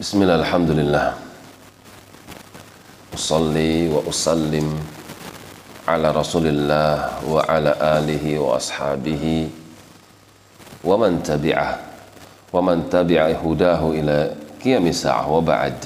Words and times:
بسم 0.00 0.18
الله 0.22 0.36
الحمد 0.44 0.70
لله 0.70 1.06
أصلي 3.16 3.88
وأسلم 3.88 4.66
على 5.88 6.08
رسول 6.10 6.46
الله 6.46 6.94
وعلى 7.30 7.72
آله 7.80 8.24
وأصحابه 8.38 9.24
ومن 10.84 11.12
تبعه 11.22 11.70
ومن 12.52 12.76
تبع 12.90 13.22
هداه 13.40 13.82
إلى 13.90 14.16
قيام 14.64 14.84
الساعة 14.86 15.24
وبعد 15.32 15.78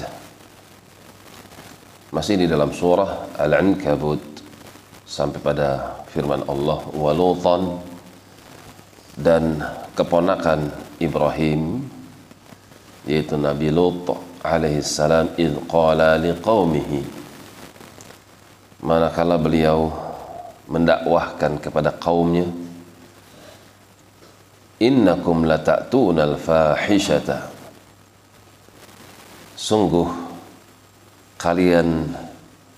masih 2.11 2.35
di 2.35 2.45
dalam 2.51 2.75
surah 2.75 3.39
Al-Ankabut 3.39 4.19
sampai 5.07 5.39
pada 5.39 6.03
firman 6.11 6.43
Allah 6.43 6.83
walutan 6.91 7.79
dan 9.15 9.63
keponakan 9.95 10.75
Ibrahim 10.99 11.87
yaitu 13.06 13.38
Nabi 13.38 13.70
Lut 13.70 14.10
alaihi 14.42 14.82
salam 14.82 15.30
id 15.38 15.54
qala 15.70 16.18
liqaumihi. 16.18 17.00
Manakala 18.82 19.38
beliau 19.38 19.94
mendakwahkan 20.66 21.62
kepada 21.62 21.94
kaumnya 21.94 22.44
innakum 24.82 25.46
lata'tuna 25.46 26.26
al-fahishata. 26.34 27.54
Sungguh 29.56 30.10
kalian 31.40 32.12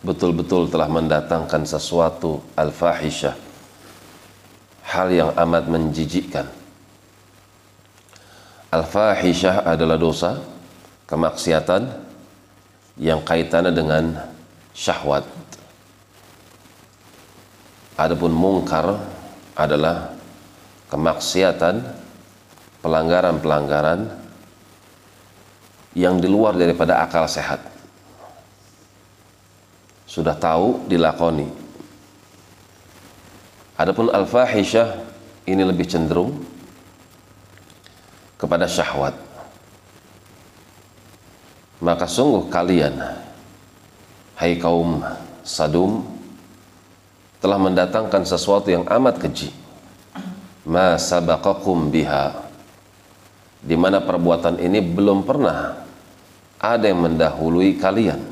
betul-betul 0.05 0.71
telah 0.71 0.87
mendatangkan 0.87 1.67
sesuatu 1.67 2.39
al-fahishah 2.55 3.35
hal 4.89 5.09
yang 5.11 5.31
amat 5.35 5.67
menjijikkan 5.69 6.47
al-fahishah 8.69 9.65
adalah 9.65 9.97
dosa 9.97 10.41
kemaksiatan 11.09 11.89
yang 13.01 13.25
kaitannya 13.25 13.73
dengan 13.73 14.05
syahwat. 14.77 15.25
Adapun 17.99 18.31
mungkar 18.31 18.95
adalah 19.59 20.15
kemaksiatan 20.93 21.83
pelanggaran-pelanggaran 22.79 24.07
yang 25.99 26.23
di 26.23 26.31
luar 26.31 26.55
daripada 26.55 27.03
akal 27.03 27.27
sehat. 27.27 27.59
Sudah 30.07 30.39
tahu 30.39 30.87
dilakoni. 30.87 31.51
Adapun 33.79 34.11
al-fahishah 34.15 34.95
ini 35.47 35.63
lebih 35.67 35.87
cenderung 35.87 36.58
kepada 38.39 38.71
syahwat. 38.71 39.19
Maka 41.83 42.07
sungguh 42.07 42.47
kalian 42.47 42.95
hai 44.39 44.55
kaum 44.59 45.03
sadum 45.43 46.07
telah 47.43 47.59
mendatangkan 47.59 48.23
sesuatu 48.23 48.71
yang 48.71 48.87
amat 48.87 49.19
keji. 49.19 49.51
Ma 50.67 50.95
sabaqakum 50.95 51.91
biha. 51.91 52.47
Di 53.59 53.75
mana 53.75 53.99
perbuatan 53.99 54.63
ini 54.63 54.79
belum 54.79 55.27
pernah 55.27 55.83
ada 56.63 56.87
yang 56.87 57.03
mendahului 57.03 57.79
kalian. 57.79 58.23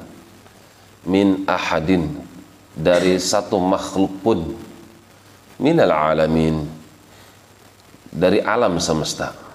Min 1.06 1.46
ahadin 1.46 2.18
dari 2.74 3.18
satu 3.18 3.58
makhluk 3.62 4.12
pun. 4.22 4.38
Minal 5.58 5.94
alamin. 5.94 6.66
Dari 8.10 8.42
alam 8.42 8.78
semesta 8.82 9.45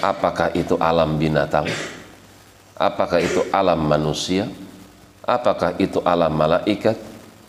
apakah 0.00 0.50
itu 0.54 0.74
alam 0.80 1.18
binatang? 1.18 1.68
Apakah 2.74 3.22
itu 3.22 3.46
alam 3.54 3.78
manusia? 3.78 4.50
Apakah 5.22 5.78
itu 5.78 6.02
alam 6.02 6.34
malaikat? 6.34 6.98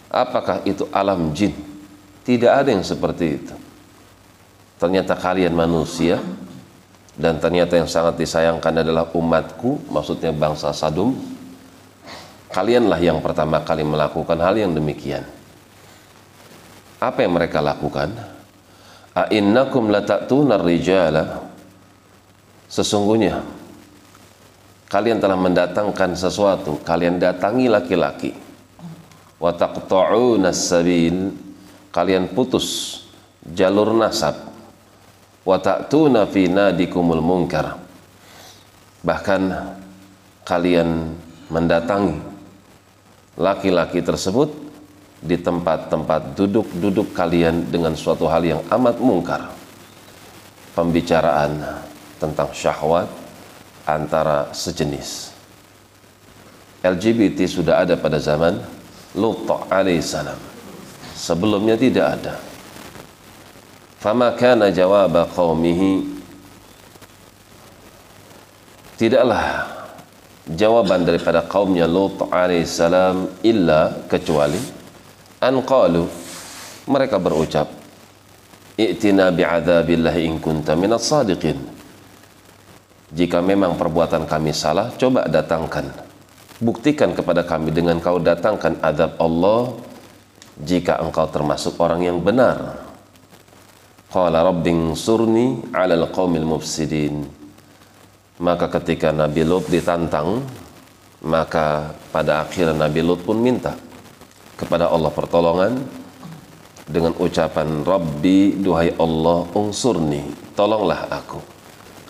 Apakah 0.07 0.61
itu 0.63 0.85
alam 0.93 1.33
jin? 1.33 1.51
Tidak 2.25 2.49
ada 2.49 2.69
yang 2.69 2.85
seperti 2.85 3.25
itu. 3.35 3.55
Ternyata 4.77 5.17
kalian 5.17 5.55
manusia 5.55 6.19
dan 7.15 7.39
ternyata 7.39 7.79
yang 7.79 7.87
sangat 7.87 8.19
disayangkan 8.19 8.83
adalah 8.83 9.07
umatku 9.15 9.87
maksudnya 9.87 10.35
bangsa 10.35 10.75
Sadum 10.75 11.15
kalianlah 12.51 12.99
yang 12.99 13.23
pertama 13.23 13.63
kali 13.63 13.83
melakukan 13.83 14.39
hal 14.39 14.55
yang 14.55 14.71
demikian. 14.71 15.23
Apa 16.99 17.27
yang 17.27 17.35
mereka 17.35 17.59
lakukan? 17.59 18.15
A'innakum 19.15 19.91
lata'tuna 19.91 20.59
rijala 20.59 21.44
sesungguhnya 22.75 23.39
kalian 24.91 25.23
telah 25.23 25.39
mendatangkan 25.39 26.11
sesuatu. 26.19 26.83
Kalian 26.83 27.23
datangi 27.23 27.71
laki-laki. 27.71 28.35
Wa 29.39 29.55
taqta'una 29.55 30.51
kalian 31.95 32.35
putus 32.35 32.99
jalur 33.47 33.95
nasab. 33.95 34.51
Wa 35.47 35.57
ta'tuna 35.61 36.27
fi 36.27 36.51
nadikumul 36.51 37.23
munkar. 37.23 37.79
Bahkan 39.05 39.41
kalian 40.43 41.13
mendatangi 41.47 42.17
laki-laki 43.37 44.01
tersebut 44.01 44.49
di 45.21 45.37
tempat-tempat 45.37 46.33
duduk-duduk 46.33 47.13
kalian 47.13 47.69
dengan 47.69 47.93
suatu 47.93 48.25
hal 48.25 48.41
yang 48.41 48.61
amat 48.67 48.97
mungkar. 48.97 49.53
Pembicaraan 50.73 51.85
tentang 52.17 52.51
syahwat 52.55 53.07
antara 53.85 54.49
sejenis. 54.51 55.35
LGBT 56.85 57.49
sudah 57.49 57.81
ada 57.81 57.97
pada 57.97 58.21
zaman 58.21 58.61
Lut 59.15 59.47
alaihissalam 59.47 60.37
sebelumnya 61.15 61.79
tidak 61.79 62.19
ada. 62.19 62.35
Fama 63.97 64.35
kana 64.37 64.69
jawaba 64.69 65.25
qaumihi 65.25 66.03
tidaklah 69.01 69.65
jawaban 70.53 71.07
daripada 71.07 71.41
kaumnya 71.41 71.89
Lut 71.89 72.21
alaihissalam 72.29 73.41
illa 73.41 74.05
kecuali 74.05 74.59
an 75.41 75.57
qalu 75.65 76.05
mereka 76.85 77.17
berucap 77.17 77.65
i'tina 78.77 79.33
bi'adzabillahi 79.33 80.21
in 80.29 80.37
kunta 80.37 80.77
minas 80.77 81.09
sadiqin 81.09 81.74
jika 83.13 83.43
memang 83.43 83.77
perbuatan 83.77 84.25
kami 84.25 84.49
salah 84.55 84.89
coba 84.97 85.29
datangkan. 85.29 85.85
Buktikan 86.57 87.11
kepada 87.11 87.43
kami 87.43 87.69
dengan 87.69 87.99
kau 87.99 88.17
datangkan 88.17 88.79
adab 88.79 89.19
Allah 89.19 89.75
jika 90.57 91.03
engkau 91.03 91.27
termasuk 91.27 91.77
orang 91.77 92.07
yang 92.07 92.23
benar. 92.23 92.87
Qala 94.09 94.47
rabbing 94.47 94.95
surni 94.95 95.59
'alal 95.75 96.07
qaumil 96.09 96.47
mufsidin. 96.47 97.27
Maka 98.39 98.71
ketika 98.79 99.11
Nabi 99.11 99.43
Lut 99.43 99.67
ditantang 99.67 100.43
maka 101.25 101.95
pada 102.13 102.45
akhirnya 102.45 102.87
Nabi 102.87 103.01
Lut 103.01 103.25
pun 103.25 103.41
minta 103.41 103.75
kepada 104.55 104.87
Allah 104.87 105.11
pertolongan 105.11 105.73
dengan 106.85 107.17
ucapan 107.17 107.81
Rabbi 107.81 108.61
duhai 108.61 108.93
Allah 109.01 109.49
unsurni 109.57 110.21
tolonglah 110.53 111.09
aku 111.09 111.54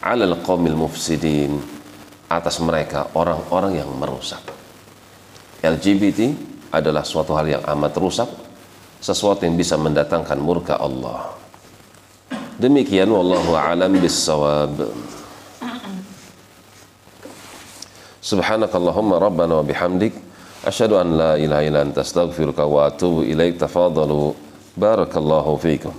'alal 0.05 0.38
qaumil 0.45 0.77
mufsidin 0.77 1.57
atas 2.29 2.61
mereka 2.61 3.09
orang-orang 3.17 3.81
yang 3.81 3.89
merusak 3.97 4.41
LGBT 5.66 6.29
adalah 6.69 7.01
suatu 7.01 7.33
hal 7.33 7.49
yang 7.49 7.63
amat 7.66 7.93
rusak 7.97 8.29
sesuatu 9.01 9.49
yang 9.49 9.57
bisa 9.57 9.75
mendatangkan 9.81 10.38
murka 10.38 10.77
Allah 10.77 11.35
Demikian 12.56 13.12
wallahu 13.12 13.51
alam 13.51 14.00
bissawab. 14.00 14.80
Subhanakallahumma 18.24 19.19
rabbana 19.19 19.59
wa 19.59 19.63
bihamdik 19.68 20.15
asyhadu 20.63 20.95
an 20.95 21.19
la 21.19 21.31
ilaha 21.35 21.62
illa 21.68 21.83
anta 21.83 22.00
astaghfiruka 22.00 22.63
wa 22.63 22.88
atubu 22.88 23.27
ilaik. 23.27 23.59
Tafadalu 23.59 24.31
barakallahu 24.80 25.59
fiikum. 25.59 25.91